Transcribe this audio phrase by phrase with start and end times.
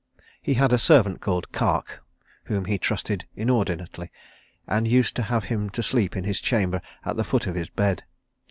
[0.41, 1.99] He had a servant called Kark,
[2.45, 4.11] whom he trusted inordinately,
[4.67, 7.69] and used to have him to sleep in his chamber at the foot of his
[7.69, 8.03] bed.